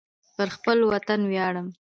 [0.25, 1.67] زه پر خپل وطن ویاړم